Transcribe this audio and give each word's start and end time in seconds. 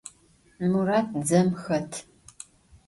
Murat 0.71 1.07
dzem 1.25 1.49
xet. 1.63 1.91